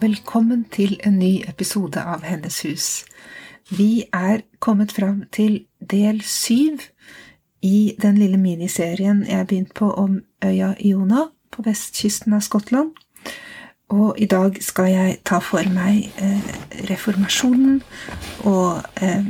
Velkommen 0.00 0.64
til 0.72 1.00
en 1.06 1.18
ny 1.18 1.42
episode 1.48 2.00
av 2.00 2.22
Hennes 2.22 2.62
hus. 2.62 3.04
Vi 3.70 4.04
er 4.12 4.42
kommet 4.60 4.92
fram 4.92 5.24
til 5.32 5.64
del 5.90 6.22
syv 6.22 6.80
i 7.62 7.94
den 8.02 8.18
lille 8.18 8.38
miniserien 8.40 9.24
jeg 9.26 9.36
har 9.36 9.44
begynt 9.44 9.74
på 9.74 9.90
om 9.90 10.20
øya 10.44 10.74
Iona 10.80 11.26
på 11.50 11.62
vestkysten 11.66 12.32
av 12.32 12.40
Skottland. 12.40 12.92
Og 13.88 14.16
i 14.18 14.26
dag 14.26 14.56
skal 14.62 14.90
jeg 14.90 15.18
ta 15.28 15.38
for 15.44 15.68
meg 15.74 16.08
eh, 16.16 16.52
reformasjonen 16.90 17.82
og 18.48 18.82
eh, 19.02 19.24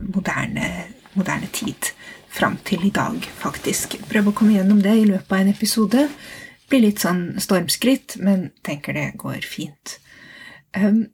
moderne, 0.00 0.70
moderne 1.14 1.50
tid. 1.52 1.92
Fram 2.30 2.56
til 2.64 2.86
i 2.86 2.94
dag, 2.94 3.16
faktisk. 3.42 3.98
Prøve 4.08 4.30
å 4.30 4.38
komme 4.38 4.54
gjennom 4.54 4.80
det 4.82 4.96
i 4.96 5.08
løpet 5.08 5.32
av 5.32 5.42
en 5.42 5.52
episode 5.52 6.08
blir 6.70 6.84
litt 6.86 7.02
sånn 7.02 7.40
stormskritt, 7.42 8.16
men 8.22 8.50
tenker 8.66 8.96
det 8.96 9.12
går 9.20 9.42
fint. 9.46 9.98
Um, 10.76 11.08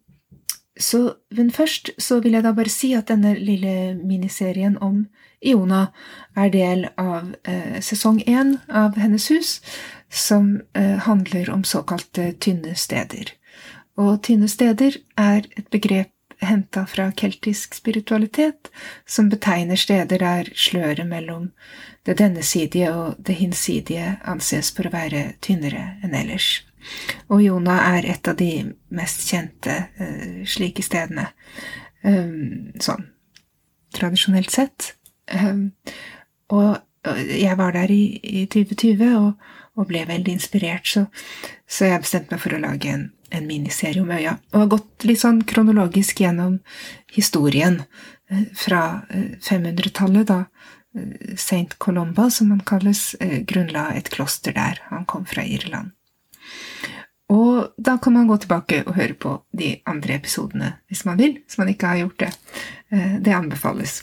så, 0.76 1.16
men 1.32 1.50
først 1.50 1.94
så 2.02 2.20
vil 2.20 2.36
jeg 2.36 2.44
da 2.44 2.52
bare 2.56 2.72
si 2.72 2.90
at 2.96 3.08
denne 3.08 3.32
lille 3.38 3.94
miniserien 3.96 4.76
om 4.84 5.06
Iona 5.40 5.86
er 6.36 6.50
del 6.52 6.84
av 7.00 7.32
eh, 7.48 7.78
sesong 7.84 8.20
én 8.28 8.56
av 8.68 8.98
Hennes 9.00 9.30
hus, 9.32 9.60
som 10.12 10.60
eh, 10.76 10.96
handler 11.06 11.48
om 11.52 11.64
såkalte 11.64 12.32
tynne 12.40 12.74
steder. 12.76 13.32
Og 13.96 14.20
tynne 14.28 14.48
steder 14.52 14.98
er 15.16 15.48
et 15.56 15.70
begrep 15.72 16.12
henta 16.44 16.84
fra 16.86 17.08
keltisk 17.16 17.74
spiritualitet, 17.74 18.68
som 19.06 19.30
betegner 19.32 19.80
steder 19.80 20.20
der 20.20 20.50
sløret 20.52 21.08
mellom 21.08 21.50
det 22.06 22.16
dennesidige 22.20 22.92
og 22.94 23.18
det 23.26 23.38
hinsidige 23.40 24.16
anses 24.28 24.70
for 24.74 24.88
å 24.88 24.94
være 24.94 25.32
tynnere 25.44 25.96
enn 26.04 26.14
ellers. 26.16 26.62
Og 27.28 27.42
Jona 27.42 27.80
er 27.96 28.06
et 28.12 28.28
av 28.30 28.36
de 28.38 28.50
mest 28.94 29.26
kjente 29.26 29.74
uh, 29.98 30.44
slike 30.46 30.84
stedene, 30.86 31.26
um, 32.06 32.70
sånn 32.78 33.08
tradisjonelt 33.96 34.52
sett. 34.54 34.92
Um, 35.32 35.72
og 36.54 36.78
jeg 37.26 37.58
var 37.58 37.74
der 37.74 37.90
i, 37.90 38.18
i 38.22 38.46
2020 38.50 39.12
og, 39.18 39.50
og, 39.74 39.84
ble 39.90 40.04
veldig 40.06 40.36
inspirert, 40.38 40.86
så, 40.86 41.04
så 41.66 41.90
jeg 41.90 42.02
bestemte 42.02 42.34
meg 42.34 42.42
for 42.42 42.54
å 42.54 42.62
lage 42.62 42.92
en 42.92 43.06
en 43.30 43.46
miniserie 43.46 44.02
om 44.02 44.10
øya, 44.10 44.36
og 44.52 44.60
har 44.60 44.68
gått 44.76 45.06
litt 45.08 45.22
sånn 45.22 45.40
kronologisk 45.48 46.20
gjennom 46.22 46.60
historien 47.14 47.80
fra 48.58 49.02
500-tallet, 49.44 50.22
eh, 50.22 50.28
da 50.30 50.44
eh, 50.96 51.36
Saint 51.36 51.78
Colomba, 51.78 52.30
som 52.30 52.50
han 52.54 52.64
kalles, 52.66 53.14
grunnla 53.20 53.90
et 53.96 54.10
kloster 54.14 54.56
der. 54.56 54.80
Han 54.90 55.04
kom 55.04 55.26
fra 55.28 55.44
Irland. 55.44 55.92
Og 57.32 57.74
da 57.76 57.96
kan 57.98 58.14
man 58.14 58.28
gå 58.30 58.36
tilbake 58.38 58.84
og 58.86 58.94
høre 58.94 59.16
på 59.18 59.32
de 59.50 59.72
andre 59.90 60.14
episodene 60.14 60.68
hvis 60.86 61.02
man 61.08 61.18
vil, 61.18 61.40
hvis 61.42 61.58
man 61.58 61.72
ikke 61.72 61.88
har 61.90 62.04
gjort 62.04 62.22
det. 62.22 62.28
Det 63.26 63.32
anbefales. 63.34 63.96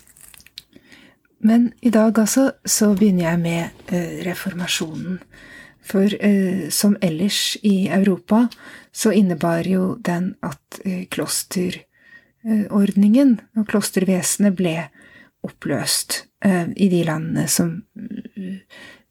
Men 1.40 1.70
i 1.80 1.90
dag 1.90 2.20
altså 2.20 2.50
så 2.68 2.92
begynner 3.00 3.30
jeg 3.30 3.40
med 3.40 3.94
reformasjonen. 4.28 5.22
For 5.84 6.24
eh, 6.24 6.70
som 6.70 6.98
ellers 7.02 7.58
i 7.62 7.90
Europa 7.92 8.48
så 8.92 9.12
innebar 9.12 9.68
jo 9.68 9.96
den 10.00 10.36
at 10.44 10.80
eh, 10.86 11.06
klosterordningen 11.12 13.42
og 13.58 13.68
klostervesenet 13.68 14.56
ble 14.56 14.90
oppløst 15.44 16.24
eh, 16.24 16.30
i 16.44 16.90
de 16.92 17.04
landene 17.08 17.48
som 17.48 17.70
eh, 17.96 18.60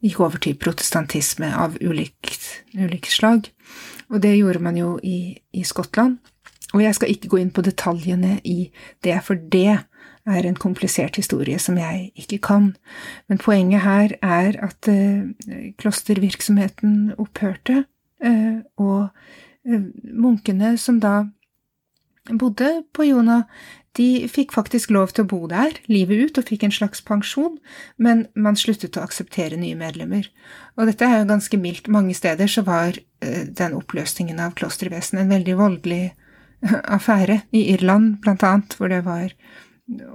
gikk 0.03 0.21
over 0.21 0.43
til 0.43 0.59
protestantisme 0.61 1.49
av 1.55 1.79
ulikt, 1.81 2.65
ulikt 2.75 3.13
slag. 3.15 3.49
Og 4.13 4.21
det 4.25 4.35
gjorde 4.37 4.63
man 4.65 4.77
jo 4.77 4.97
i, 5.03 5.39
i 5.55 5.65
Skottland. 5.65 6.19
Og 6.73 6.83
jeg 6.83 6.97
skal 6.97 7.13
ikke 7.13 7.31
gå 7.33 7.41
inn 7.43 7.53
på 7.55 7.65
detaljene 7.65 8.39
i 8.49 8.71
det, 9.05 9.17
for 9.25 9.37
det 9.37 9.83
er 10.23 10.47
en 10.47 10.59
komplisert 10.59 11.19
historie 11.19 11.59
som 11.61 11.77
jeg 11.81 12.11
ikke 12.19 12.39
kan, 12.47 12.73
men 13.29 13.41
poenget 13.43 13.83
her 13.83 14.15
er 14.23 14.57
at 14.63 14.89
eh, 14.89 15.33
klostervirksomheten 15.83 17.13
opphørte, 17.19 17.83
eh, 18.23 18.63
og 18.79 19.09
eh, 19.67 19.89
munkene 20.15 20.77
som 20.79 21.01
da 21.03 21.25
bodde 22.31 22.71
på 22.95 23.09
Jona, 23.11 23.43
de 23.99 24.27
fikk 24.31 24.55
faktisk 24.55 24.93
lov 24.95 25.13
til 25.13 25.27
å 25.27 25.29
bo 25.29 25.41
der 25.51 25.75
livet 25.93 26.31
ut 26.31 26.41
og 26.41 26.49
fikk 26.49 26.65
en 26.65 26.75
slags 26.75 27.03
pensjon, 27.05 27.59
men 28.01 28.27
man 28.35 28.57
sluttet 28.57 28.97
å 28.97 29.05
akseptere 29.05 29.59
nye 29.61 29.77
medlemmer. 29.77 30.31
Og 30.79 30.89
dette 30.89 31.05
er 31.05 31.21
jo 31.21 31.29
ganske 31.29 31.61
mildt. 31.61 31.91
Mange 31.93 32.17
steder 32.17 32.49
så 32.49 32.65
var 32.65 32.97
den 33.21 33.77
oppløsningen 33.77 34.41
av 34.41 34.57
klostervesenet 34.57 35.27
en 35.27 35.35
veldig 35.35 35.59
voldelig 35.61 36.03
affære. 36.85 37.43
I 37.53 37.67
Irland, 37.75 38.21
blant 38.21 38.43
annet, 38.43 38.77
hvor 38.79 38.89
det 38.89 39.03
var 39.05 39.33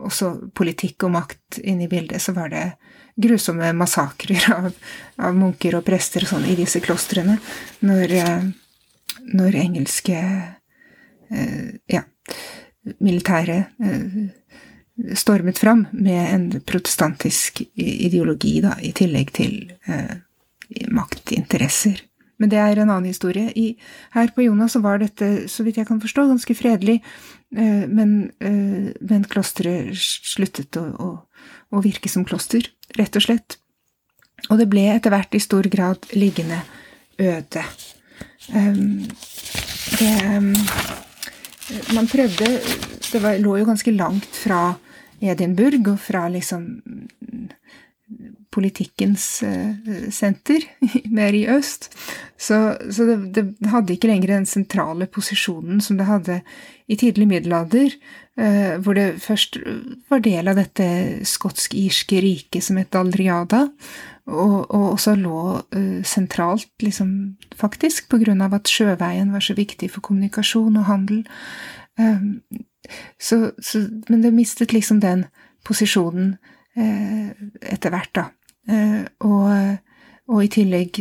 også 0.08 0.32
politikk 0.56 1.06
og 1.06 1.14
makt 1.18 1.60
inne 1.64 1.86
i 1.86 1.92
bildet, 1.92 2.22
så 2.24 2.34
var 2.36 2.50
det 2.54 2.66
grusomme 3.18 3.72
massakrer 3.78 4.48
av, 4.58 4.70
av 5.18 5.36
munker 5.38 5.78
og 5.78 5.86
prester 5.88 6.26
og 6.26 6.34
sånn 6.34 6.48
i 6.50 6.58
disse 6.58 6.82
klostrene 6.84 7.38
når, 7.86 8.14
eh, 8.22 8.48
når 9.34 9.60
engelske 9.64 10.18
eh, 10.18 11.68
ja, 11.92 12.06
militære 13.04 13.58
eh, 13.84 14.20
stormet 15.18 15.60
fram 15.62 15.86
med 15.94 16.34
en 16.34 16.46
protestantisk 16.66 17.62
ideologi, 17.76 18.58
da, 18.66 18.74
i 18.82 18.94
tillegg 18.98 19.34
til 19.38 19.60
maktinteresser. 20.92 22.02
Men 22.38 22.52
det 22.52 22.60
er 22.62 22.78
en 22.78 22.92
annen 22.92 23.10
historie. 23.10 23.50
I, 23.58 23.72
her 24.14 24.30
på 24.34 24.46
Jonas 24.46 24.76
så 24.76 24.82
var 24.84 25.02
dette, 25.02 25.48
så 25.50 25.66
vidt 25.66 25.80
jeg 25.82 25.90
kan 25.90 26.02
forstå, 26.02 26.28
ganske 26.30 26.58
fredelig, 26.58 27.00
eh, 27.56 27.86
men, 27.90 28.32
eh, 28.40 28.94
men 29.02 29.26
klosteret 29.30 29.98
sluttet 29.98 30.78
å, 30.78 30.86
å, 31.02 31.10
å, 31.74 31.82
virke 31.86 32.12
som 32.12 32.26
kloster, 32.28 32.70
rett 32.98 33.18
og 33.18 33.26
slett. 33.26 33.58
Og 34.52 34.62
det 34.62 34.70
ble 34.70 34.86
etter 34.94 35.14
hvert 35.14 35.34
i 35.34 35.42
stor 35.42 35.66
grad 35.74 36.06
liggende 36.14 36.62
øde. 37.18 37.64
Um, 38.54 39.02
det 39.98 40.14
um, 40.38 40.54
Man 41.96 42.10
prøvde 42.10 42.48
Det 43.12 43.22
var, 43.24 43.38
lå 43.40 43.58
jo 43.62 43.68
ganske 43.68 43.92
langt 43.96 44.36
fra 44.36 44.76
Edinburgh 45.24 45.94
og 45.94 46.00
fra 46.02 46.28
liksom 46.30 46.66
politikkens 48.58 49.44
eh, 49.44 50.10
senter, 50.14 50.64
mer 51.18 51.36
i 51.36 51.46
øst. 51.52 51.92
Så, 52.38 52.58
så 52.92 53.06
det, 53.06 53.18
det, 53.36 53.46
hadde 53.70 53.94
ikke 53.94 54.10
lenger 54.10 54.34
den 54.34 54.48
sentrale 54.50 55.08
posisjonen 55.12 55.82
som 55.84 56.00
det 56.00 56.08
hadde 56.10 56.40
i 56.88 56.98
tidlig 56.98 57.28
middelalder, 57.30 57.94
eh, 58.40 58.78
hvor 58.82 58.98
det 58.98 59.22
først 59.24 59.60
var 60.10 60.24
del 60.26 60.50
av 60.50 60.58
dette 60.62 60.88
skotsk-irske 61.28 62.22
riket 62.24 62.66
som 62.66 62.80
het 62.82 62.98
Aldriada, 62.98 63.68
og, 64.28 64.56
og 64.76 64.86
også 64.94 65.16
lå 65.20 65.42
uh, 65.76 66.00
sentralt, 66.08 66.70
liksom, 66.84 67.12
faktisk, 67.56 68.10
på 68.12 68.20
grunn 68.24 68.44
av 68.44 68.56
at 68.58 68.72
sjøveien 68.72 69.34
var 69.34 69.44
så 69.44 69.56
viktig 69.58 69.90
for 69.94 70.06
kommunikasjon 70.06 70.80
og 70.80 70.88
handel. 70.90 71.24
Så, 73.18 73.40
så, 73.58 73.80
men 74.06 74.22
det 74.22 74.30
mistet 74.36 74.70
liksom 74.76 75.00
den 75.02 75.24
posisjonen 75.66 76.36
etter 76.78 77.90
hvert, 77.90 78.12
da. 78.14 78.28
Uh, 78.70 79.08
og, 79.26 79.80
og, 80.28 80.44
i 80.44 80.52
tillegg 80.54 81.00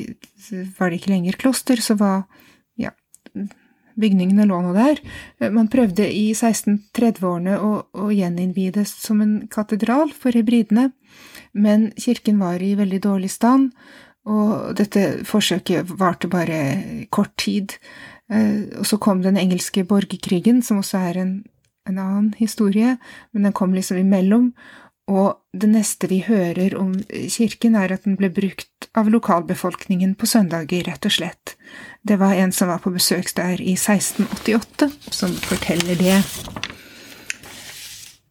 var 0.78 0.88
det 0.88 1.02
ikke 1.02 1.12
lenger 1.12 1.36
kloster, 1.42 1.82
så 1.84 1.98
var 2.00 2.24
bygningene 4.00 4.46
lå 4.48 4.60
nå 4.64 4.74
der. 4.76 5.00
Eh, 5.40 5.52
man 5.52 5.70
prøvde 5.72 6.06
i 6.08 6.30
1630-årene 6.34 7.58
å, 7.60 7.72
å 7.92 8.08
gjeninnvie 8.14 8.74
det 8.74 8.86
som 8.90 9.22
en 9.24 9.38
katedral 9.52 10.12
for 10.14 10.36
hebridene, 10.36 10.90
men 11.56 11.90
kirken 12.00 12.40
var 12.42 12.62
i 12.62 12.74
veldig 12.78 13.00
dårlig 13.04 13.32
stand, 13.32 13.72
og 14.26 14.74
dette 14.78 15.22
forsøket 15.26 15.92
varte 16.00 16.28
bare 16.28 16.58
kort 17.14 17.36
tid. 17.38 17.76
Eh, 18.32 18.66
og 18.80 18.86
så 18.88 18.98
kom 18.98 19.22
den 19.22 19.38
engelske 19.40 19.86
borgerkrigen, 19.86 20.62
som 20.66 20.82
også 20.82 21.02
er 21.10 21.20
en, 21.22 21.36
en 21.86 22.00
annen 22.02 22.32
historie, 22.40 22.96
men 23.32 23.46
den 23.46 23.54
kom 23.56 23.74
liksom 23.76 24.00
imellom, 24.02 24.50
og 25.06 25.38
det 25.54 25.68
neste 25.70 26.08
vi 26.10 26.18
hører 26.26 26.74
om 26.78 26.92
kirken, 27.30 27.76
er 27.78 27.94
at 27.94 28.06
den 28.08 28.16
ble 28.18 28.30
brukt 28.34 28.88
av 28.98 29.10
lokalbefolkningen 29.12 30.16
på 30.18 30.26
søndager, 30.26 30.82
rett 30.88 31.06
og 31.06 31.14
slett. 31.14 31.54
Det 32.02 32.18
var 32.18 32.34
en 32.34 32.54
som 32.54 32.72
var 32.72 32.82
på 32.82 32.90
besøk 32.94 33.30
der 33.38 33.62
i 33.62 33.76
1688, 33.78 34.90
som 35.14 35.36
forteller 35.46 36.00
det. 36.00 36.18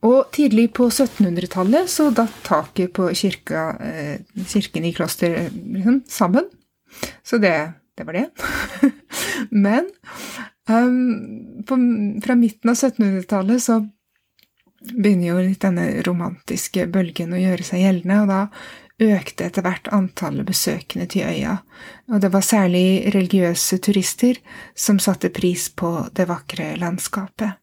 Og 0.05 0.27
tidlig 0.35 0.67
på 0.75 0.89
1700-tallet 0.91 1.89
så 1.89 2.11
datt 2.13 2.35
taket 2.45 2.91
på 2.93 3.07
kirka, 3.15 3.63
eh, 3.81 4.19
kirken 4.45 4.85
i 4.85 4.93
klosteret 4.93 5.55
liksom, 5.55 6.03
sammen. 6.11 6.51
Så 7.23 7.39
det, 7.41 7.55
det 7.97 8.05
var 8.05 8.19
det. 8.19 8.27
Men 9.65 9.87
um, 10.69 11.63
på, 11.65 11.79
fra 12.25 12.35
midten 12.37 12.69
av 12.69 12.77
1700-tallet 12.77 13.63
så 13.63 13.79
begynner 14.93 15.27
jo 15.31 15.43
litt 15.43 15.63
denne 15.63 15.87
romantiske 16.05 16.87
bølgen 16.91 17.33
å 17.35 17.41
gjøre 17.41 17.65
seg 17.67 17.83
gjeldende, 17.83 18.21
og 18.21 18.31
da 18.31 19.11
økte 19.15 19.49
etter 19.49 19.65
hvert 19.65 19.89
antallet 19.91 20.47
besøkende 20.47 21.07
til 21.11 21.27
øya, 21.27 21.57
og 22.07 22.21
det 22.23 22.31
var 22.31 22.45
særlig 22.47 23.11
religiøse 23.15 23.81
turister 23.83 24.39
som 24.71 25.01
satte 25.03 25.33
pris 25.35 25.67
på 25.67 25.91
det 26.15 26.29
vakre 26.29 26.73
landskapet. 26.79 27.59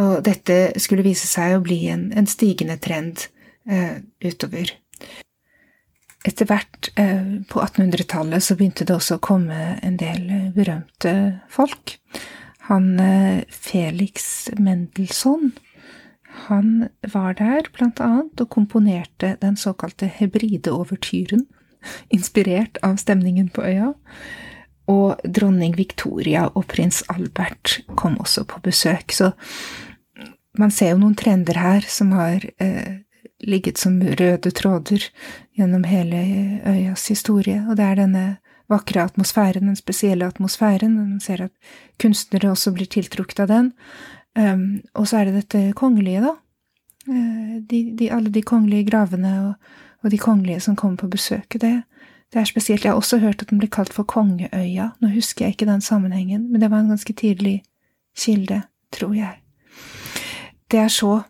Og 0.00 0.20
dette 0.24 0.78
skulle 0.80 1.04
vise 1.04 1.26
seg 1.26 1.56
å 1.56 1.64
bli 1.64 1.82
en, 1.92 2.08
en 2.16 2.28
stigende 2.30 2.78
trend 2.80 3.26
eh, 3.68 3.98
utover. 4.22 4.70
Etter 6.26 6.46
hvert 6.46 6.90
eh, 7.00 7.40
på 7.48 7.62
1800-tallet 7.64 8.44
så 8.44 8.56
begynte 8.56 8.86
det 8.86 8.94
også 8.96 9.18
å 9.18 9.24
komme 9.24 9.74
en 9.82 9.96
del 10.00 10.28
eh, 10.28 10.48
berømte 10.54 11.14
folk. 11.50 11.96
Han 12.68 12.92
eh, 13.02 13.42
Felix 13.50 14.50
Mendelssohn 14.60 15.50
han 16.46 16.88
var 17.12 17.34
der, 17.38 17.68
blant 17.76 18.00
annet, 18.00 18.40
og 18.40 18.50
komponerte 18.52 19.34
den 19.42 19.56
såkalte 19.56 20.06
Hebride-overtyren, 20.06 21.46
inspirert 22.12 22.78
av 22.86 22.98
stemningen 23.00 23.48
på 23.54 23.64
øya. 23.64 23.92
Og 24.90 25.20
dronning 25.24 25.76
Victoria 25.78 26.48
og 26.54 26.66
prins 26.70 27.02
Albert 27.12 27.80
kom 27.96 28.18
også 28.20 28.44
på 28.48 28.60
besøk, 28.64 29.14
så 29.14 29.32
man 30.58 30.72
ser 30.74 30.94
jo 30.94 31.02
noen 31.04 31.16
trender 31.18 31.60
her 31.60 31.86
som 31.86 32.10
har 32.16 32.42
eh, 32.58 33.00
ligget 33.46 33.78
som 33.78 34.00
røde 34.02 34.50
tråder 34.50 35.06
gjennom 35.56 35.84
hele 35.86 36.22
øyas 36.66 37.06
historie, 37.12 37.62
og 37.68 37.78
det 37.78 37.86
er 37.86 38.00
denne 38.02 38.24
vakre 38.70 39.02
atmosfæren, 39.02 39.66
den 39.66 39.78
spesielle 39.78 40.26
atmosfæren, 40.26 40.96
man 40.98 41.20
ser 41.22 41.46
at 41.48 41.54
kunstnere 42.02 42.52
også 42.52 42.74
blir 42.74 42.90
tiltrukket 42.90 43.42
av 43.46 43.50
den, 43.50 43.72
Um, 44.38 44.82
og 44.94 45.08
så 45.08 45.20
er 45.20 45.28
det 45.28 45.34
dette 45.40 45.72
kongelige, 45.76 46.22
da. 46.22 46.34
Uh, 47.08 47.58
de, 47.70 47.80
de, 47.98 48.10
alle 48.12 48.30
de 48.30 48.42
kongelige 48.42 48.86
gravene 48.90 49.32
og, 49.48 49.70
og, 50.04 50.10
de 50.10 50.18
kongelige 50.18 50.60
som 50.60 50.76
kommer 50.76 50.96
på 50.96 51.10
besøk. 51.10 51.56
Det, 51.60 51.82
det 52.32 52.40
er 52.40 52.44
spesielt. 52.44 52.84
Jeg 52.84 52.92
har 52.92 53.00
også 53.00 53.18
hørt 53.18 53.42
at 53.42 53.50
den 53.50 53.58
blir 53.58 53.72
kalt 53.72 53.92
for 53.92 54.02
Kongeøya. 54.02 54.90
Nå 55.00 55.08
husker 55.14 55.44
jeg 55.44 55.56
ikke 55.56 55.66
den 55.66 55.80
sammenhengen, 55.80 56.52
men 56.52 56.60
det 56.60 56.70
var 56.70 56.84
en 56.84 56.88
ganske 56.94 57.12
tidlig 57.12 57.62
kilde, 58.18 58.62
tror 58.92 59.14
jeg. 59.14 59.36
Det 60.70 60.78
er 60.78 60.88
så 60.88 61.22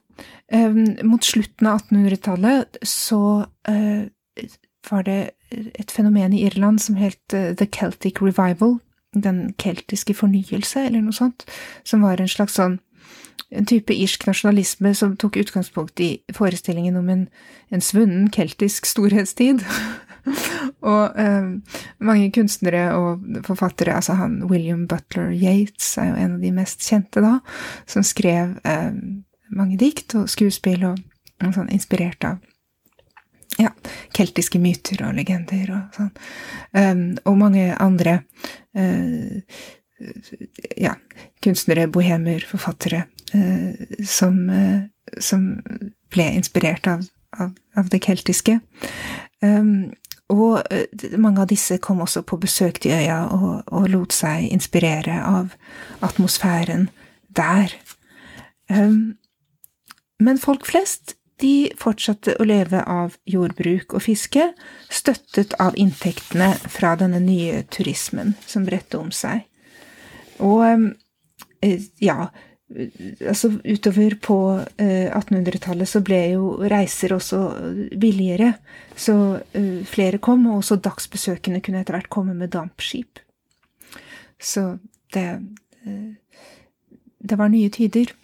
um, 0.53 0.87
Mot 1.05 1.25
slutten 1.25 1.67
av 1.67 1.81
1800-tallet 1.81 2.81
så 2.83 3.45
uh, 3.69 4.03
var 4.91 5.03
det 5.03 5.31
et 5.51 5.91
fenomen 5.91 6.33
i 6.33 6.45
Irland 6.47 6.81
som 6.81 6.99
het 7.01 7.35
uh, 7.35 7.55
The 7.57 7.67
Celtic 7.67 8.21
Revival, 8.23 8.79
den 9.15 9.55
keltiske 9.59 10.15
fornyelse, 10.15 10.85
eller 10.87 11.01
noe 11.01 11.17
sånt, 11.17 11.47
som 11.85 12.05
var 12.05 12.21
en 12.21 12.31
slags 12.31 12.59
sånn 12.61 12.79
en 13.51 13.67
type 13.67 13.95
irsk 13.95 14.27
nasjonalisme 14.29 14.93
som 14.95 15.17
tok 15.19 15.41
utgangspunkt 15.41 16.01
i 16.01 16.11
forestillingen 16.35 16.97
om 17.01 17.09
en, 17.11 17.25
en 17.75 17.83
svunnen 17.83 18.29
keltisk 18.31 18.87
storhetstid. 18.87 19.65
og 20.93 21.19
eh, 21.19 21.49
mange 21.99 22.31
kunstnere 22.35 22.85
og 22.95 23.25
forfattere, 23.47 23.97
altså 23.97 24.19
han 24.21 24.39
William 24.51 24.87
Butler 24.89 25.33
Yates 25.35 25.97
er 25.99 26.13
jo 26.13 26.21
en 26.21 26.37
av 26.37 26.45
de 26.45 26.53
mest 26.55 26.87
kjente 26.87 27.25
da, 27.25 27.39
som 27.91 28.07
skrev 28.07 28.55
eh, 28.63 28.93
mange 29.51 29.81
dikt 29.81 30.15
og 30.21 30.31
skuespill 30.31 30.87
og, 30.93 31.03
og 31.43 31.57
sånn 31.57 31.73
inspirert 31.75 32.29
av 32.29 32.39
ja, 33.59 33.73
keltiske 34.17 34.61
myter 34.63 35.03
og 35.05 35.17
legender 35.19 35.73
og 35.75 35.97
sånn. 35.97 36.11
Um, 36.71 37.03
og 37.29 37.37
mange 37.41 37.65
andre 37.83 38.21
uh, 38.79 39.59
ja, 40.81 40.95
kunstnere, 41.45 41.89
bohemer, 41.93 42.45
forfattere 42.49 43.05
som, 44.07 44.51
eh, 44.51 44.83
som, 45.19 45.63
ble 46.11 46.27
inspirert 46.35 46.87
av, 46.91 47.05
av, 47.39 47.53
av 47.79 47.89
det 47.93 48.01
keltiske. 48.03 48.57
Um, 49.43 49.93
og 50.31 50.59
eh, 50.75 51.15
mange 51.19 51.45
av 51.45 51.51
disse 51.51 51.79
kom 51.83 52.03
også 52.03 52.25
på 52.27 52.41
besøk 52.43 52.81
til 52.83 52.97
øya 52.99 53.21
og, 53.31 53.63
og 53.71 53.87
lot 53.93 54.15
seg 54.15 54.49
inspirere 54.51 55.21
av 55.23 55.55
atmosfæren 56.03 56.89
der. 57.37 57.75
Um, 58.67 59.15
men 60.19 60.43
folk 60.43 60.67
flest 60.67 61.15
de 61.41 61.71
fortsatte 61.79 62.35
å 62.37 62.45
leve 62.45 62.83
av 62.83 63.15
jordbruk 63.31 63.95
og 63.95 64.03
fiske, 64.05 64.51
støttet 64.91 65.55
av 65.63 65.79
inntektene 65.79 66.51
fra 66.69 66.97
denne 67.01 67.23
nye 67.23 67.63
turismen 67.71 68.35
som 68.45 68.67
bredte 68.67 68.99
om 68.99 69.09
seg. 69.15 69.47
Og 70.45 70.67
ja, 72.01 72.29
altså 72.71 73.51
utover 73.65 74.15
på 74.23 74.37
1800-tallet 74.79 75.87
eh, 75.87 75.91
så 75.91 76.03
ble 76.07 76.21
jo 76.35 76.53
reiser 76.71 77.15
også 77.17 77.41
billigere. 77.99 78.53
Så 78.97 79.17
eh, 79.57 79.83
flere 79.89 80.21
kom, 80.23 80.47
og 80.51 80.61
også 80.61 80.79
dagsbesøkende 80.85 81.63
kunne 81.65 81.83
etter 81.83 81.99
hvert 81.99 82.11
komme 82.13 82.37
med 82.39 82.53
dampskip. 82.55 83.23
Så 84.39 84.79
det 85.15 85.29
eh, 85.87 86.17
Det 87.21 87.37
var 87.37 87.49
nye 87.53 87.69
tider. 87.69 88.15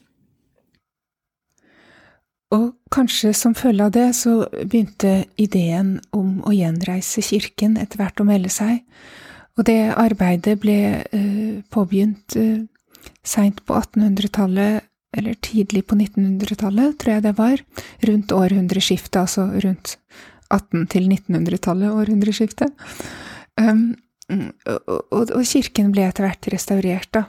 Og 2.51 2.79
kanskje 2.91 3.35
som 3.35 3.55
følge 3.55 3.85
av 3.85 3.91
det 3.93 4.15
så 4.17 4.47
begynte 4.65 5.27
ideen 5.37 6.01
om 6.13 6.41
å 6.47 6.55
gjenreise 6.55 7.21
kirken 7.21 7.77
etter 7.77 8.01
hvert 8.01 8.23
å 8.23 8.25
melde 8.25 8.49
seg, 8.49 8.81
og 9.59 9.67
det 9.69 9.93
arbeidet 9.93 10.55
ble 10.61 11.03
påbegynt 11.69 12.37
seint 13.27 13.63
på 13.67 13.77
1800-tallet, 13.79 14.87
eller 15.17 15.37
tidlig 15.45 15.87
på 15.89 15.97
1900-tallet, 15.97 16.97
tror 17.01 17.15
jeg 17.15 17.25
det 17.25 17.37
var, 17.39 17.63
rundt 18.09 18.35
århundreskiftet, 18.37 19.21
altså 19.23 19.47
rundt 19.65 19.97
1800- 20.53 20.91
til 20.93 21.09
1900-tallet, 21.11 21.95
århundreskiftet. 21.95 22.91
Um, 23.61 23.95
og, 24.29 24.81
og, 24.91 25.31
og, 25.31 25.43
kirken 25.47 25.93
ble 25.95 26.09
etter 26.09 26.27
hvert 26.27 26.49
restaurert, 26.53 27.09
da. 27.15 27.27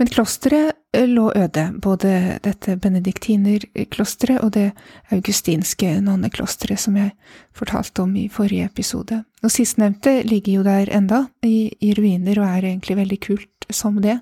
Men 0.00 0.08
klosteret 0.08 0.78
eh, 0.96 1.04
lå 1.08 1.26
øde, 1.36 1.66
både 1.82 2.38
dette 2.40 2.78
benediktinerklosteret 2.80 4.40
og 4.40 4.54
det 4.54 4.70
augustinske 5.12 5.90
nonneklosteret 6.00 6.80
som 6.80 6.96
jeg 6.96 7.10
fortalte 7.52 8.06
om 8.06 8.14
i 8.16 8.30
forrige 8.32 8.70
episode. 8.70 9.18
Og 9.44 9.52
sistnevnte 9.52 10.22
ligger 10.24 10.54
jo 10.54 10.64
der 10.64 10.88
enda, 10.96 11.26
i, 11.44 11.68
i 11.84 11.92
ruiner, 11.98 12.40
og 12.40 12.48
er 12.48 12.70
egentlig 12.70 12.96
veldig 12.96 13.20
kult 13.26 13.68
som 13.68 14.00
det. 14.00 14.16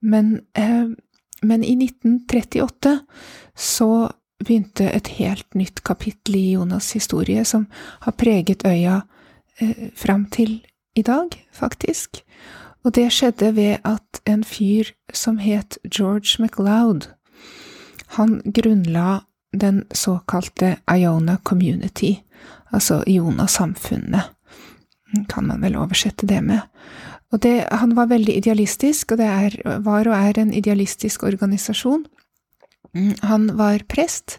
Men, 0.00 0.38
eh, 0.56 0.88
men 1.42 1.64
i 1.64 1.76
1938 1.76 2.96
så 3.52 3.90
begynte 4.40 4.88
et 4.96 5.12
helt 5.20 5.54
nytt 5.54 5.84
kapittel 5.84 6.40
i 6.40 6.46
Jonas' 6.56 6.94
historie, 6.96 7.44
som 7.44 7.68
har 8.00 8.16
preget 8.16 8.64
øya 8.64 9.02
eh, 9.60 9.90
fram 9.92 10.24
til 10.32 10.62
i 10.96 11.02
dag, 11.02 11.36
faktisk. 11.52 12.24
Og 12.82 12.94
det 12.94 13.08
skjedde 13.14 13.52
ved 13.56 13.82
at 13.86 14.22
en 14.26 14.42
fyr 14.44 14.90
som 15.14 15.38
het 15.38 15.78
George 15.86 16.42
MacLeod, 16.42 17.08
han 18.18 18.40
grunnla 18.44 19.22
den 19.52 19.84
såkalte 19.94 20.76
Iona 20.90 21.36
Community, 21.42 22.14
altså 22.72 23.02
Iona-samfunnet, 23.06 24.32
kan 25.28 25.46
man 25.46 25.62
vel 25.62 25.76
oversette 25.76 26.26
det 26.26 26.40
med. 26.44 26.60
Og 27.32 27.40
det, 27.42 27.66
han 27.70 27.94
var 27.96 28.10
veldig 28.10 28.36
idealistisk, 28.36 29.12
og 29.12 29.20
det 29.20 29.28
er, 29.28 29.56
var 29.84 30.08
og 30.08 30.16
er 30.16 30.40
en 30.40 30.52
idealistisk 30.52 31.22
organisasjon. 31.22 32.04
Mm, 32.94 33.14
han 33.22 33.48
var 33.56 33.84
prest, 33.88 34.38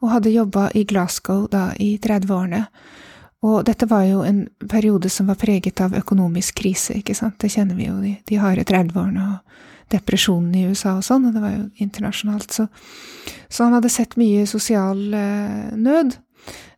og 0.00 0.14
hadde 0.14 0.32
jobba 0.32 0.70
i 0.74 0.86
Glasgow 0.88 1.46
da 1.52 1.70
i 1.76 1.98
30-årene. 2.00 2.64
Og 3.46 3.62
dette 3.64 3.88
var 3.88 4.04
jo 4.04 4.20
en 4.26 4.42
periode 4.68 5.08
som 5.12 5.30
var 5.30 5.38
preget 5.40 5.80
av 5.80 5.94
økonomisk 5.96 6.58
krise, 6.60 6.98
ikke 7.00 7.16
sant, 7.16 7.38
det 7.40 7.52
kjenner 7.54 7.78
vi 7.78 7.86
jo, 7.88 7.96
de, 8.02 8.14
de 8.28 8.40
harde 8.40 8.66
30-årene 8.68 9.26
og 9.30 9.60
depresjonen 9.90 10.52
i 10.54 10.66
USA 10.68 10.98
og 10.98 11.06
sånn, 11.06 11.28
og 11.28 11.36
det 11.36 11.42
var 11.42 11.54
jo 11.54 11.64
internasjonalt, 11.82 12.52
så, 12.52 12.66
så 13.48 13.66
han 13.66 13.78
hadde 13.78 13.92
sett 13.92 14.18
mye 14.20 14.44
sosial 14.48 15.00
eh, 15.16 15.70
nød 15.72 16.18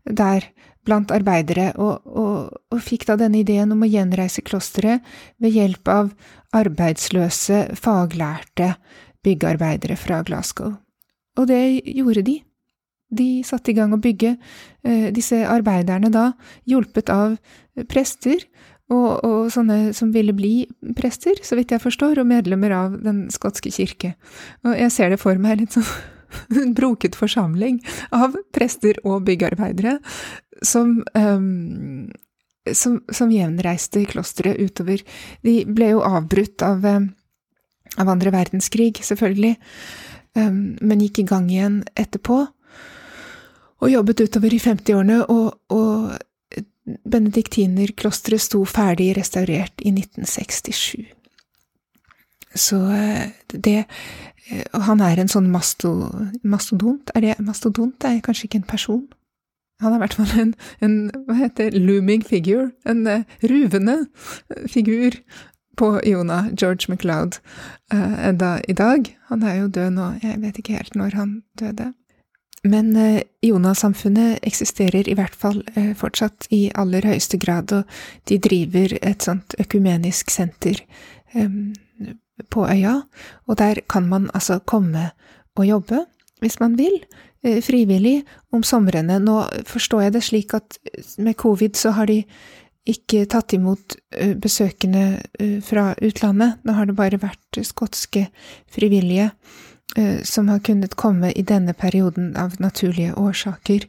der 0.06 0.46
blant 0.86 1.12
arbeidere, 1.14 1.70
og, 1.78 2.06
og, 2.06 2.54
og, 2.72 2.78
fikk 2.82 3.06
da 3.10 3.18
denne 3.20 3.42
ideen 3.42 3.70
om 3.74 3.84
å 3.84 3.90
gjenreise 3.90 4.42
klosteret 4.42 5.04
ved 5.42 5.54
hjelp 5.54 5.90
av 5.92 6.10
arbeidsløse, 6.58 7.68
faglærte 7.78 8.72
byggearbeidere 9.22 9.98
fra 9.98 10.22
Glasgow. 10.26 10.74
Og 11.38 11.46
det 11.48 11.62
gjorde 11.86 12.26
de. 12.26 12.40
De 13.12 13.28
satte 13.46 13.72
i 13.72 13.76
gang 13.76 13.92
å 13.94 14.00
bygge. 14.02 14.36
Eh, 14.84 15.08
disse 15.14 15.42
arbeiderne 15.48 16.10
da, 16.12 16.30
hjulpet 16.68 17.12
av 17.12 17.36
prester, 17.92 18.44
og, 18.92 19.24
og, 19.24 19.38
sånne 19.54 19.92
som 19.96 20.10
ville 20.12 20.34
bli 20.36 20.66
prester, 20.98 21.38
så 21.46 21.56
vidt 21.56 21.72
jeg 21.72 21.80
forstår, 21.80 22.20
og 22.20 22.28
medlemmer 22.28 22.74
av 22.76 22.98
Den 23.00 23.24
skotske 23.32 23.72
kirke. 23.72 24.14
Og 24.66 24.74
jeg 24.76 24.92
ser 24.92 25.12
det 25.12 25.20
for 25.22 25.38
meg 25.40 25.62
litt 25.62 25.76
sånn 25.76 25.88
en 26.62 26.74
broket 26.76 27.16
forsamling 27.16 27.80
av 28.16 28.36
prester 28.56 28.98
og 29.04 29.24
byggearbeidere 29.28 29.98
som 30.64 31.00
um, 31.16 32.10
som, 32.70 33.00
som 33.10 33.32
gjenreiste 33.32 34.04
klosteret 34.06 34.60
utover 34.62 35.02
De 35.42 35.62
ble 35.66 35.88
jo 35.96 36.02
avbrutt 36.06 36.62
av, 36.62 36.84
av 36.86 38.10
andre 38.12 38.30
verdenskrig, 38.30 39.00
selvfølgelig, 39.02 39.56
um, 40.38 40.76
men 40.78 41.02
gikk 41.02 41.24
i 41.24 41.26
gang 41.26 41.48
igjen 41.50 41.80
etterpå. 41.98 42.44
Og 43.82 43.90
jobbet 43.90 44.22
utover 44.22 44.54
i 44.54 44.60
50-årene, 44.62 45.24
og, 45.26 45.58
og 45.74 46.12
benediktinerklosteret 47.10 48.42
sto 48.42 48.62
ferdig 48.66 49.12
restaurert 49.18 49.82
i 49.82 49.92
1967. 49.94 51.02
Så 52.54 52.78
eh, 52.92 53.30
det 53.52 53.78
eh, 53.78 54.64
Og 54.74 54.82
han 54.88 55.00
er 55.00 55.22
en 55.22 55.30
sånn 55.30 55.48
masto, 55.50 55.92
mastodont. 56.42 57.12
Er 57.14 57.24
det 57.24 57.36
mastodont? 57.40 57.94
Det 58.02 58.10
er 58.10 58.24
kanskje 58.24 58.48
ikke 58.48 58.62
en 58.62 58.72
person? 58.74 59.06
Han 59.80 59.94
er 59.94 59.98
i 59.98 60.02
hvert 60.02 60.18
fall 60.18 60.34
en, 60.38 60.52
en 60.84 60.98
hva 61.26 61.38
heter 61.40 61.74
looming 61.74 62.22
figure, 62.22 62.68
en 62.86 63.06
uh, 63.08 63.24
ruvende 63.50 63.96
figur 64.70 65.16
på 65.80 65.88
Iona, 66.06 66.52
George 66.52 66.86
MacLeod, 66.92 67.40
enda 67.90 68.52
i 68.68 68.76
dag. 68.78 69.08
Han 69.32 69.42
er 69.42 69.56
jo 69.56 69.72
død 69.72 69.90
nå, 69.96 70.10
jeg 70.22 70.38
vet 70.44 70.60
ikke 70.60 70.76
helt 70.76 70.94
når 71.00 71.16
han 71.18 71.32
døde. 71.58 71.88
Men 72.64 72.92
uh, 72.96 73.20
Iona-samfunnet 73.42 74.44
eksisterer 74.46 75.08
i 75.08 75.16
hvert 75.18 75.34
fall 75.34 75.62
uh, 75.76 75.92
fortsatt 75.98 76.46
i 76.54 76.68
aller 76.78 77.06
høyeste 77.08 77.40
grad, 77.42 77.72
og 77.74 77.84
de 78.30 78.38
driver 78.38 78.94
et 79.02 79.26
sånt 79.26 79.56
økumenisk 79.62 80.30
senter 80.30 80.78
um, 81.34 81.74
på 82.50 82.66
øya, 82.70 83.00
og 83.46 83.58
der 83.58 83.82
kan 83.90 84.06
man 84.08 84.30
altså 84.34 84.60
komme 84.62 85.10
og 85.58 85.66
jobbe 85.66 86.04
hvis 86.42 86.58
man 86.58 86.78
vil, 86.78 86.96
Eh, 87.42 87.58
frivillig 87.62 88.22
om 88.54 88.62
somrene. 88.62 89.18
Nå 89.18 89.40
forstår 89.66 90.04
jeg 90.04 90.14
det 90.14 90.22
slik 90.22 90.52
at 90.54 90.76
med 91.18 91.34
covid 91.40 91.74
så 91.78 91.90
har 91.96 92.06
de 92.06 92.20
ikke 92.86 93.24
tatt 93.30 93.54
imot 93.56 93.96
eh, 94.14 94.36
besøkende 94.38 95.22
eh, 95.40 95.58
fra 95.62 95.90
utlandet. 95.98 96.60
Nå 96.62 96.76
har 96.76 96.86
det 96.86 96.96
bare 96.98 97.18
vært 97.22 97.62
skotske 97.66 98.28
frivillige 98.70 99.32
som 100.24 100.48
har 100.48 100.62
kunnet 100.64 100.94
komme 100.96 101.32
i 101.36 101.42
denne 101.44 101.74
perioden 101.76 102.30
av 102.40 102.54
naturlige 102.62 103.12
årsaker. 103.20 103.84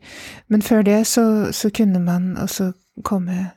Men 0.51 0.61
før 0.61 0.83
det 0.83 0.97
så, 1.07 1.23
så 1.55 1.71
kunne 1.71 2.01
man 2.03 2.33
også 2.37 2.73
komme 3.07 3.53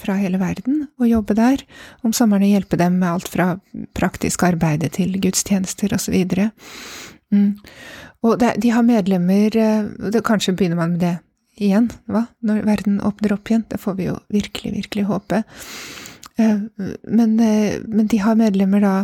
fra 0.00 0.16
hele 0.20 0.40
verden 0.40 0.84
og 1.00 1.08
jobbe 1.08 1.36
der, 1.38 1.62
om 2.06 2.14
sommeren 2.16 2.46
og 2.46 2.54
hjelpe 2.54 2.78
dem 2.80 2.98
med 3.00 3.10
alt 3.10 3.30
fra 3.30 3.50
praktisk 3.96 4.44
arbeide 4.48 4.90
til 4.94 5.16
gudstjenester 5.20 5.92
osv. 5.96 6.16
Mm. 7.30 7.58
Og 8.26 8.38
det, 8.40 8.54
de 8.64 8.72
har 8.74 8.86
medlemmer 8.86 9.56
eh, 9.56 9.90
det, 10.12 10.24
Kanskje 10.26 10.54
begynner 10.56 10.80
man 10.80 10.96
med 10.96 11.04
det 11.04 11.16
igjen, 11.60 11.90
hva? 12.10 12.26
Når 12.44 12.64
verden 12.68 13.00
åpner 13.04 13.34
opp 13.36 13.50
igjen. 13.50 13.66
Det 13.68 13.80
får 13.80 13.96
vi 13.98 14.08
jo 14.08 14.16
virkelig, 14.32 14.72
virkelig 14.78 15.06
håpe. 15.08 15.42
Eh, 16.40 16.64
men, 17.08 17.36
eh, 17.40 17.80
men 17.86 18.10
de 18.10 18.20
har 18.24 18.38
medlemmer 18.40 18.84
da 18.84 18.94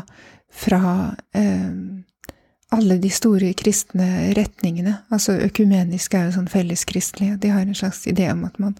fra 0.57 0.83
alle 2.75 2.99
de 2.99 3.11
store 3.11 3.52
kristne 3.58 4.35
retningene. 4.35 4.96
Altså 5.12 5.37
økumenisk 5.46 6.14
er 6.14 6.26
jo 6.26 6.37
sånn 6.37 6.50
felleskristelig. 6.50 7.37
De 7.42 7.52
har 7.54 7.62
en 7.62 7.78
slags 7.78 8.04
idé 8.11 8.28
om 8.32 8.44
at 8.49 8.58
man 8.62 8.75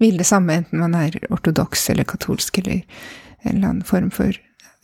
vil 0.00 0.20
det 0.20 0.28
samme, 0.28 0.58
enten 0.60 0.80
man 0.80 0.96
er 0.96 1.16
ortodoks 1.32 1.88
eller 1.92 2.08
katolsk 2.08 2.60
eller 2.62 2.82
en 3.42 3.56
eller 3.56 3.68
annen 3.68 3.86
form 3.88 4.10
for 4.12 4.36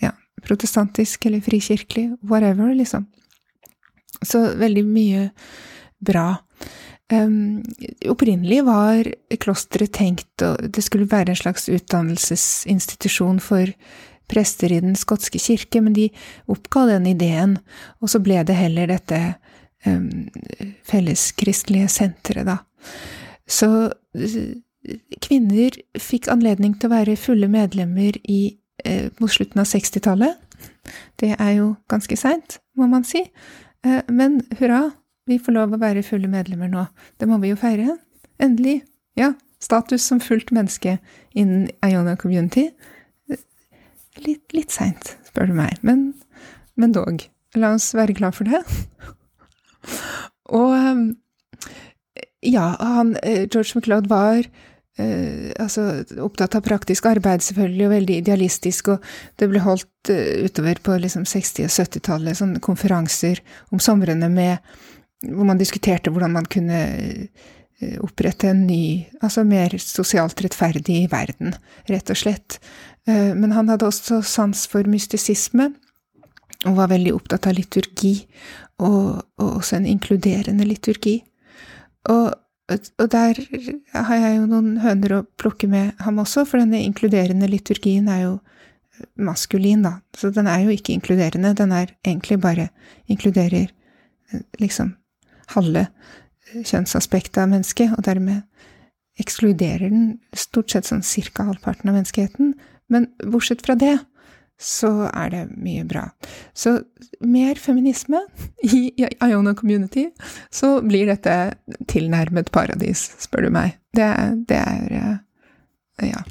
ja, 0.02 0.14
protestantisk 0.44 1.28
eller 1.28 1.44
frikirkelig, 1.44 2.10
whatever, 2.24 2.72
liksom. 2.74 3.06
Så 4.24 4.42
veldig 4.56 4.84
mye 4.88 5.28
bra. 6.04 6.36
Um, 7.12 7.62
opprinnelig 8.08 8.64
var 8.66 9.06
klosteret 9.38 9.92
tenkt 9.94 10.42
og 10.42 10.64
det 10.74 10.82
skulle 10.82 11.06
være 11.06 11.30
en 11.30 11.38
slags 11.38 11.68
utdannelsesinstitusjon 11.70 13.38
for 13.38 13.70
prester 14.30 14.72
i 14.72 14.80
Den 14.84 14.96
skotske 14.98 15.38
kirke, 15.42 15.80
men 15.82 15.96
de 15.96 16.08
oppga 16.50 16.86
den 16.90 17.06
ideen, 17.10 17.58
og 18.00 18.12
så 18.12 18.20
ble 18.22 18.42
det 18.46 18.58
heller 18.58 18.90
dette 18.90 19.20
um, 19.86 20.28
felleskristelige 20.86 21.88
senteret, 21.92 22.48
da. 22.48 22.60
Så 23.46 23.68
kvinner 25.22 25.74
fikk 26.00 26.28
anledning 26.32 26.74
til 26.78 26.90
å 26.90 26.94
være 26.94 27.18
fulle 27.18 27.48
medlemmer 27.50 28.18
i, 28.22 28.58
eh, 28.84 29.08
mot 29.18 29.30
slutten 29.30 29.60
av 29.60 29.66
60-tallet. 29.66 30.36
Det 31.18 31.34
er 31.38 31.52
jo 31.58 31.76
ganske 31.90 32.16
seint, 32.16 32.58
må 32.76 32.88
man 32.90 33.04
si. 33.04 33.24
Eh, 33.84 34.02
men 34.08 34.42
hurra, 34.58 34.92
vi 35.26 35.38
får 35.38 35.52
lov 35.52 35.74
å 35.74 35.80
være 35.82 36.04
fulle 36.06 36.28
medlemmer 36.30 36.70
nå. 36.70 36.86
Det 37.18 37.28
må 37.28 37.40
vi 37.42 37.50
jo 37.50 37.56
feire. 37.56 37.98
Endelig. 38.38 38.82
Ja, 39.16 39.32
status 39.58 40.04
som 40.06 40.20
fullt 40.20 40.52
menneske 40.52 40.98
innen 41.34 41.68
Iona 41.84 42.16
Community. 42.16 42.70
Litt, 44.24 44.44
litt 44.56 44.72
seint, 44.72 45.16
spør 45.28 45.50
du 45.50 45.56
meg, 45.58 45.80
men, 45.86 46.08
men 46.80 46.94
dog. 46.96 47.26
La 47.56 47.74
oss 47.76 47.92
være 47.96 48.16
glad 48.16 48.36
for 48.36 48.48
det. 48.48 48.62
Og 50.56 50.72
ehm, 50.76 51.04
ja, 52.46 52.70
han, 52.80 53.16
eh, 53.22 53.44
George 53.50 53.76
MacLeod 53.76 54.10
var 54.12 54.48
Uh, 54.96 55.52
altså, 55.60 55.82
opptatt 56.24 56.54
av 56.56 56.62
praktisk 56.64 57.04
arbeid, 57.04 57.42
selvfølgelig, 57.44 57.82
og 57.84 57.90
veldig 57.92 58.14
idealistisk, 58.16 58.86
og 58.94 59.02
det 59.36 59.50
ble 59.50 59.60
holdt 59.60 60.08
uh, 60.08 60.46
utover 60.48 60.80
på 60.80 60.94
liksom 61.02 61.26
60- 61.28 61.66
og 61.68 61.74
70-tallet 61.74 62.38
sånne 62.38 62.62
konferanser 62.64 63.42
om 63.76 63.82
somrene 63.84 64.30
med 64.32 64.56
hvor 65.20 65.48
man 65.48 65.60
diskuterte 65.60 66.12
hvordan 66.12 66.32
man 66.38 66.48
kunne 66.48 66.80
eh, 66.96 67.44
opprette 68.00 68.48
en 68.50 68.64
ny, 68.66 69.06
altså 69.20 69.44
mer 69.44 69.74
sosialt 69.82 70.40
rettferdig 70.44 71.02
verden, 71.12 71.54
rett 71.90 72.12
og 72.12 72.20
slett. 72.20 72.58
Eh, 73.08 73.34
men 73.36 73.52
han 73.56 73.68
hadde 73.72 73.88
også 73.88 74.22
sans 74.24 74.64
for 74.70 74.88
mystisisme, 74.88 75.70
og 76.66 76.78
var 76.78 76.90
veldig 76.90 77.12
opptatt 77.14 77.46
av 77.50 77.56
liturgi, 77.58 78.14
og, 78.80 79.22
og 79.38 79.60
også 79.60 79.78
en 79.78 79.88
inkluderende 79.92 80.66
liturgi. 80.68 81.20
Og 82.12 82.34
og 82.66 83.10
der 83.12 83.38
har 83.94 84.16
jeg 84.18 84.38
jo 84.40 84.46
noen 84.50 84.80
høner 84.82 85.12
å 85.14 85.24
plukke 85.38 85.68
med 85.70 85.92
ham 86.02 86.16
også, 86.18 86.42
for 86.50 86.58
denne 86.58 86.80
inkluderende 86.82 87.46
liturgien 87.46 88.08
er 88.10 88.24
jo 88.24 88.32
maskulin, 89.14 89.84
da. 89.86 90.00
Så 90.16 90.32
den 90.34 90.48
er 90.50 90.64
jo 90.64 90.74
ikke 90.74 90.96
inkluderende, 90.96 91.54
den 91.54 91.70
er 91.76 91.92
egentlig 92.02 92.40
bare 92.42 92.68
inkluderer 93.12 93.68
eh, 93.68 94.42
liksom 94.58 94.96
halve 95.54 95.86
kjønnsaspektet 96.54 97.40
av 97.42 97.50
mennesket, 97.52 97.94
og 97.96 98.04
dermed 98.06 98.44
ekskluderer 99.20 99.88
den 99.88 100.18
stort 100.36 100.72
sett 100.72 100.88
sånn 100.88 101.04
cirka 101.06 101.46
halvparten 101.48 101.88
av 101.90 101.96
menneskeheten. 101.96 102.52
Men 102.92 103.08
bortsett 103.24 103.64
fra 103.66 103.76
det, 103.78 103.96
så 104.60 105.08
er 105.10 105.32
det 105.32 105.42
mye 105.60 105.84
bra. 105.88 106.06
Så 106.56 106.78
mer 107.20 107.58
feminisme 107.60 108.22
i 108.64 108.88
Iona 108.96 109.54
Community, 109.54 110.06
så 110.50 110.78
blir 110.84 111.10
dette 111.10 111.56
tilnærmet 111.90 112.52
paradis, 112.54 113.04
spør 113.20 113.48
du 113.48 113.52
meg. 113.56 113.76
Det, 113.96 114.08
det 114.48 114.60
er 114.60 114.96
eh, 115.00 116.08
ja, 116.08 116.22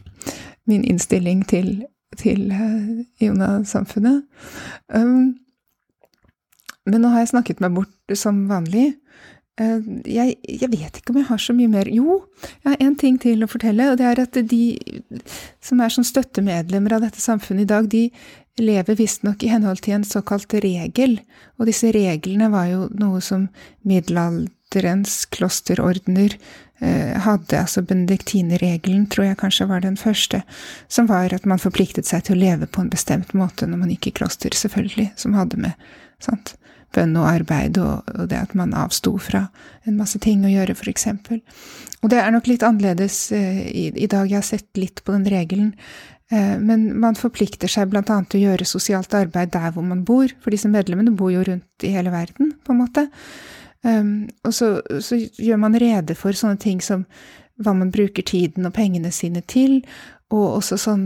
min 0.70 0.86
innstilling 0.86 1.46
til, 1.50 1.86
til 2.18 2.50
eh, 2.54 3.06
Iona-samfunnet. 3.26 4.26
Um, 4.94 5.36
men 6.86 7.02
nå 7.02 7.14
har 7.14 7.24
jeg 7.24 7.34
snakket 7.34 7.62
meg 7.66 7.78
bort 7.78 8.18
som 8.18 8.46
vanlig. 8.50 8.94
Eh, 9.62 9.84
jeg, 10.12 10.36
jeg, 10.44 10.70
vet 10.74 10.98
ikke 11.00 11.14
om 11.14 11.20
jeg 11.22 11.30
har 11.30 11.42
så 11.42 11.56
mye 11.56 11.72
mer. 11.72 11.90
Jo, 11.92 12.20
jeg 12.64 12.74
har 12.74 12.82
én 12.84 12.98
ting 13.00 13.20
til 13.22 13.46
å 13.46 13.52
fortelle, 13.52 13.92
og 13.92 14.02
det 14.02 14.10
er 14.10 14.24
at 14.26 14.40
de 14.52 14.64
som 15.64 15.80
er 15.80 15.94
sånn 15.94 16.08
støttemedlemmer 16.08 16.98
av 16.98 17.06
dette 17.06 17.24
samfunnet 17.24 17.64
i 17.64 17.72
dag, 17.72 17.88
de 17.92 18.10
lever 18.60 19.00
visstnok 19.00 19.44
i 19.44 19.52
henhold 19.52 19.82
til 19.84 19.98
en 19.98 20.08
såkalt 20.08 20.54
regel, 20.64 21.18
og 21.60 21.70
disse 21.70 21.92
reglene 21.96 22.52
var 22.52 22.70
jo 22.72 22.86
noe 22.96 23.20
som 23.24 23.50
middelalderens 23.88 25.26
klosterordener 25.36 26.38
eh, 26.80 27.16
hadde, 27.24 27.60
altså 27.60 27.84
benediktinerregelen 27.88 29.08
tror 29.12 29.30
jeg 29.30 29.40
kanskje 29.44 29.68
var 29.72 29.84
den 29.84 30.00
første, 30.00 30.44
som 30.88 31.12
var 31.12 31.36
at 31.36 31.48
man 31.48 31.60
forpliktet 31.64 32.08
seg 32.08 32.28
til 32.28 32.38
å 32.38 32.44
leve 32.44 32.68
på 32.68 32.84
en 32.84 32.92
bestemt 32.92 33.36
måte 33.36 33.68
når 33.68 33.84
man 33.84 33.96
gikk 33.96 34.12
i 34.12 34.16
kloster, 34.22 34.56
selvfølgelig, 34.56 35.12
som 35.20 35.36
hadde 35.36 35.60
med 35.68 35.92
sant, 36.24 36.56
bønn 36.96 37.16
og 37.20 37.28
arbeid, 37.30 37.80
og, 37.82 38.08
og, 38.16 38.28
det 38.32 38.40
at 38.40 38.56
man 38.58 38.76
avsto 38.78 39.16
fra 39.22 39.46
en 39.86 39.98
masse 40.00 40.20
ting 40.24 40.46
å 40.46 40.52
gjøre, 40.52 40.76
eksempel. 40.92 41.42
Og 42.02 42.12
det 42.12 42.20
er 42.22 42.34
nok 42.34 42.50
litt 42.50 42.66
annerledes 42.66 43.20
eh, 43.36 43.64
i, 43.70 43.86
i, 43.94 44.10
dag, 44.12 44.30
jeg 44.30 44.40
har 44.40 44.48
sett 44.48 44.80
litt 44.80 45.02
på 45.06 45.16
den 45.16 45.28
regelen, 45.32 45.74
eh, 46.32 46.56
men 46.62 46.88
man 47.02 47.18
forplikter 47.20 47.72
seg 47.72 47.96
annet 47.96 48.30
til 48.32 48.44
å 48.44 48.52
gjøre 48.52 48.68
sosialt 48.70 49.16
arbeid 49.18 49.54
der 49.56 49.72
hvor 49.76 49.86
man 49.86 50.06
bor, 50.08 50.30
for 50.44 50.54
disse 50.54 50.72
medlemmene 50.72 51.16
bor 51.16 51.34
jo 51.34 51.46
rundt 51.48 51.86
i 51.86 51.94
hele 51.96 52.14
verden, 52.14 52.54
på 52.66 52.76
en 52.76 52.84
måte. 52.84 53.08
Um, 53.86 54.26
og 54.42 54.54
så, 54.58 54.80
så, 54.98 55.20
gjør 55.38 55.60
man 55.62 55.78
rede 55.78 56.16
for 56.18 56.34
sånne 56.34 56.58
ting 56.58 56.80
som 56.82 57.04
hva 57.62 57.76
man 57.78 57.92
bruker 57.94 58.26
tiden 58.26 58.66
og 58.66 58.74
pengene 58.74 59.12
sine 59.14 59.44
til, 59.46 59.84
og 60.34 60.58
også 60.58 60.80
sånn 60.82 61.06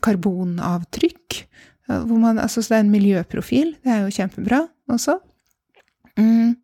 karbonavtrykk. 0.00 1.40
Hvor 1.90 2.20
man, 2.22 2.38
altså, 2.38 2.62
så 2.62 2.70
det 2.70 2.76
er 2.78 2.84
en 2.84 2.92
miljøprofil. 2.92 3.72
Det 3.82 3.90
er 3.90 4.04
jo 4.04 4.14
kjempebra 4.14 4.60
også. 4.96 5.18
Mm. 6.18 6.56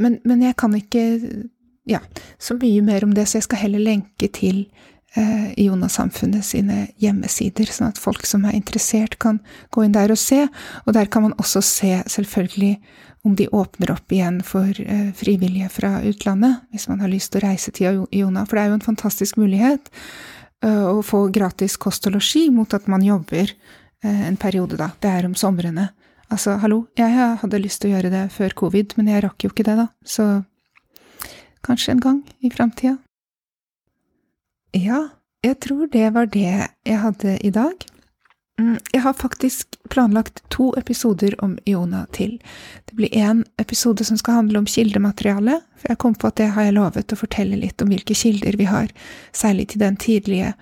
Men, 0.00 0.14
men, 0.24 0.42
jeg 0.46 0.56
kan 0.56 0.72
ikke 0.72 1.02
ja, 1.84 1.98
så 2.38 2.54
mye 2.56 2.82
mer 2.82 3.04
om 3.04 3.14
det, 3.14 3.26
så 3.28 3.38
jeg 3.38 3.46
skal 3.48 3.62
heller 3.64 3.82
lenke 3.82 4.28
til 4.32 4.64
eh, 5.18 5.52
Jonas-samfunnet 5.60 6.44
sine 6.46 6.86
hjemmesider, 7.02 7.68
sånn 7.68 7.90
at 7.90 8.00
folk 8.00 8.26
som 8.28 8.46
er 8.46 8.56
interessert, 8.56 9.18
kan 9.22 9.40
gå 9.74 9.84
inn 9.84 9.96
der 9.96 10.14
og 10.14 10.20
se. 10.20 10.44
Og 10.86 10.94
der 10.96 11.10
kan 11.12 11.26
man 11.26 11.36
også 11.42 11.62
se, 11.66 11.96
selvfølgelig, 12.06 12.76
om 13.22 13.36
de 13.38 13.48
åpner 13.54 13.92
opp 13.94 14.12
igjen 14.14 14.40
for 14.46 14.68
eh, 14.82 15.10
frivillige 15.18 15.70
fra 15.70 15.98
utlandet, 16.06 16.62
hvis 16.74 16.88
man 16.90 17.02
har 17.04 17.12
lyst 17.12 17.32
til 17.32 17.42
å 17.42 17.48
reise 17.48 17.74
til 17.74 18.04
Jonas 18.10 18.48
For 18.48 18.58
det 18.58 18.64
er 18.64 18.72
jo 18.72 18.78
en 18.80 18.88
fantastisk 18.88 19.38
mulighet 19.38 19.92
eh, 20.64 20.86
å 20.90 21.02
få 21.06 21.28
gratis 21.34 21.78
kost 21.78 22.08
og 22.10 22.16
losji 22.16 22.48
mot 22.54 22.74
at 22.74 22.88
man 22.90 23.04
jobber 23.06 23.46
eh, 23.50 24.24
en 24.26 24.38
periode, 24.38 24.78
da. 24.80 24.90
Det 24.98 25.10
er 25.10 25.28
om 25.28 25.38
somrene. 25.38 25.92
Altså, 26.32 26.56
hallo, 26.62 26.86
jeg 26.96 27.12
hadde 27.42 27.60
lyst 27.60 27.82
til 27.82 27.90
å 27.90 27.96
gjøre 27.96 28.10
det 28.12 28.22
før 28.32 28.54
covid, 28.56 28.94
men 28.96 29.10
jeg 29.12 29.24
rakk 29.26 29.44
jo 29.44 29.50
ikke 29.52 29.66
det, 29.68 29.76
da. 29.82 29.88
Så 30.00 30.24
kanskje 31.66 31.92
en 31.92 32.00
gang 32.02 32.20
i 32.40 32.50
framtida. 32.52 32.96
Ja, 34.72 35.10
jeg 35.44 35.58
tror 35.60 35.90
det 35.92 36.06
var 36.14 36.30
det 36.32 36.48
jeg 36.48 37.00
hadde 37.02 37.36
i 37.44 37.50
dag. 37.52 37.84
Mm, 38.60 38.78
jeg 38.94 39.02
har 39.04 39.16
faktisk 39.18 39.76
planlagt 39.92 40.40
to 40.52 40.70
episoder 40.80 41.36
om 41.44 41.58
Iona 41.68 42.06
til. 42.16 42.38
Det 42.88 42.96
blir 42.96 43.12
én 43.12 43.42
episode 43.60 44.04
som 44.04 44.16
skal 44.16 44.40
handle 44.40 44.62
om 44.62 44.68
kildemateriale, 44.68 45.58
for 45.76 45.92
jeg 45.92 46.00
kom 46.00 46.16
på 46.16 46.30
at 46.30 46.38
det 46.40 46.48
har 46.56 46.68
jeg 46.68 46.76
lovet 46.78 47.12
å 47.12 47.18
fortelle 47.18 47.60
litt 47.60 47.84
om 47.84 47.92
hvilke 47.92 48.16
kilder 48.16 48.56
vi 48.60 48.70
har, 48.70 48.88
særlig 49.36 49.68
til 49.72 49.84
den 49.84 50.00
tidlige 50.00 50.54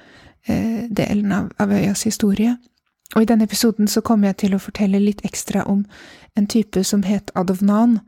eh, 0.47 0.91
delen 0.91 1.31
av, 1.37 1.51
av 1.63 1.75
øyas 1.79 2.03
historie. 2.11 2.57
Og 3.17 3.25
i 3.25 3.27
denne 3.27 3.47
episoden 3.49 3.89
så 3.91 4.03
kommer 4.07 4.31
jeg 4.31 4.39
til 4.45 4.55
å 4.55 4.63
fortelle 4.63 5.01
litt 5.03 5.25
ekstra 5.27 5.65
om 5.67 5.83
en 6.39 6.47
type 6.47 6.83
som 6.87 7.03
het 7.03 7.33
Adovnan, 7.35 7.99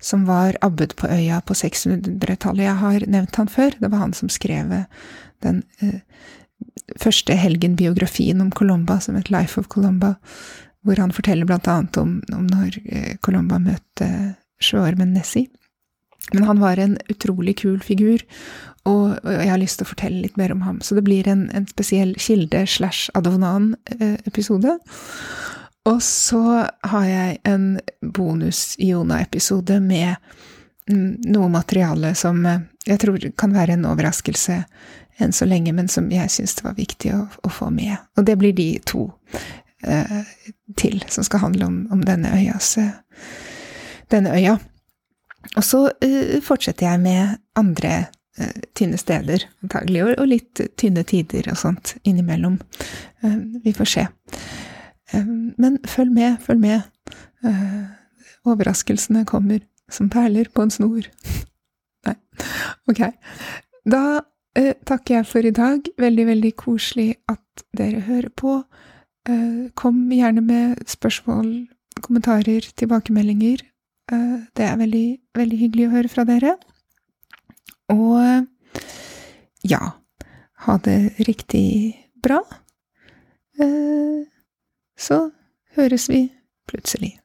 som 0.00 0.26
var 0.28 0.56
abbed 0.62 0.94
på 1.00 1.10
øya 1.10 1.40
på 1.46 1.56
600-tallet. 1.58 2.64
Jeg 2.68 2.78
har 2.78 3.06
nevnt 3.10 3.40
han 3.40 3.50
før, 3.50 3.74
det 3.80 3.90
var 3.90 4.04
han 4.04 4.14
som 4.14 4.30
skrev 4.30 4.70
den 5.42 5.62
eh, 5.82 5.98
første 7.00 7.34
helgenbiografien 7.34 8.40
om 8.44 8.52
Colomba, 8.54 9.00
som 9.02 9.18
het 9.18 9.32
Life 9.34 9.58
of 9.60 9.66
Colomba, 9.72 10.14
hvor 10.86 11.02
han 11.02 11.14
forteller 11.14 11.48
blant 11.48 11.66
annet 11.70 11.98
om, 11.98 12.20
om 12.34 12.46
når 12.46 12.78
eh, 12.86 13.16
Colomba 13.22 13.58
møtte 13.62 14.08
sjøormen 14.62 15.14
Nessie. 15.16 15.50
Men 16.32 16.44
han 16.48 16.60
var 16.62 16.78
en 16.78 16.96
utrolig 17.10 17.56
kul 17.64 17.80
figur, 17.82 18.22
og, 18.88 19.18
jeg 19.22 19.50
har 19.50 19.60
lyst 19.62 19.78
til 19.78 19.86
å 19.86 19.92
fortelle 19.92 20.22
litt 20.24 20.38
mer 20.40 20.52
om 20.54 20.62
ham. 20.66 20.80
Så 20.82 20.96
det 20.98 21.04
blir 21.06 21.28
en, 21.30 21.44
en 21.54 21.66
spesiell 21.70 22.16
kilde 22.18 22.64
slash 22.66 23.12
Adovnan-episode. 23.18 24.78
Og 25.86 26.02
så 26.02 26.42
har 26.90 27.04
jeg 27.06 27.38
en 27.48 27.68
bonus-Iona-episode 28.02 29.78
med 29.82 30.14
mm, 30.90 31.22
noe 31.34 31.50
materiale 31.50 32.14
som 32.18 32.42
eh, 32.46 32.64
jeg 32.86 33.02
tror 33.02 33.26
kan 33.38 33.54
være 33.54 33.76
en 33.76 33.86
overraskelse 33.90 34.62
enn 35.22 35.34
så 35.34 35.46
lenge, 35.46 35.74
men 35.74 35.90
som 35.90 36.08
jeg 36.10 36.30
syns 36.34 36.56
det 36.58 36.66
var 36.66 36.78
viktig 36.78 37.12
å, 37.14 37.24
å, 37.42 37.50
få 37.52 37.70
med. 37.74 37.94
Og 38.18 38.26
det 38.26 38.38
blir 38.40 38.54
de 38.56 38.68
to 38.86 39.08
eh, 39.86 40.22
til 40.78 41.02
som 41.10 41.26
skal 41.26 41.44
handle 41.46 41.68
om, 41.68 41.80
om 41.94 42.02
denne, 42.06 42.32
øyas, 42.38 42.76
eh, 42.82 42.94
denne 44.10 44.34
øya. 44.38 44.58
Og 45.56 45.64
så 45.66 45.86
eh, 46.04 46.38
fortsetter 46.44 46.88
jeg 46.88 47.00
med 47.02 47.38
andre 47.58 47.92
eh, 48.38 48.62
tynne 48.78 48.98
steder, 49.00 49.46
antagelig, 49.64 50.04
og, 50.14 50.26
litt 50.30 50.62
tynne 50.80 51.04
tider 51.08 51.50
og 51.52 51.58
sånt 51.60 51.96
innimellom. 52.08 52.58
Eh, 53.22 53.40
vi 53.64 53.74
får 53.76 53.92
se. 53.96 54.06
Men 55.12 55.76
følg 55.84 56.12
med, 56.14 56.38
følg 56.40 56.60
med. 56.62 56.86
overraskelsene 58.48 59.26
kommer 59.28 59.60
som 59.92 60.08
perler 60.08 60.48
på 60.48 60.64
en 60.64 60.70
snor. 60.72 61.04
Nei, 62.06 62.14
ok. 62.88 63.02
Da 63.84 64.22
takker 64.88 65.18
jeg 65.18 65.28
for 65.28 65.44
i 65.44 65.52
dag. 65.52 65.84
Veldig, 66.00 66.24
veldig 66.30 66.54
koselig 66.56 67.10
at 67.28 67.66
dere 67.76 68.00
hører 68.06 68.30
på. 68.32 68.62
Kom 69.76 70.00
gjerne 70.16 70.40
med 70.40 70.80
spørsmål, 70.88 71.52
kommentarer, 72.00 72.72
tilbakemeldinger. 72.80 73.66
Eh, 74.10 74.38
det 74.56 74.66
er 74.66 74.78
veldig, 74.80 75.06
veldig 75.38 75.58
hyggelig 75.60 75.88
å 75.88 75.94
høre 75.94 76.12
fra 76.12 76.26
dere. 76.28 76.56
Og 77.92 78.46
ja, 79.68 79.80
ha 80.66 80.76
det 80.82 80.98
riktig 81.28 81.94
bra. 82.22 82.40
Eh, 83.60 84.22
så 84.98 85.18
høres 85.76 86.08
vi 86.10 86.24
plutselig. 86.70 87.16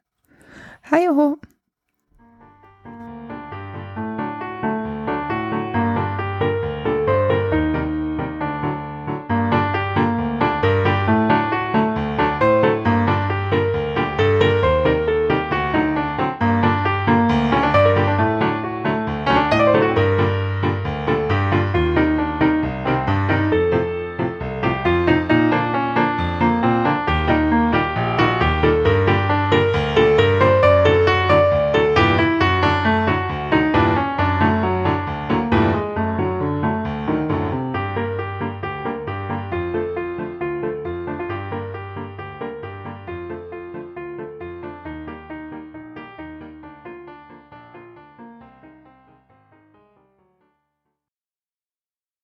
Hei 0.90 1.06
og 1.10 1.18
hå! 1.18 1.30